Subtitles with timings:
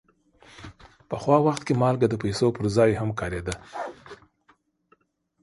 [1.09, 3.55] پخوا وخت کې مالګه د پیسو پر ځای هم کارېده.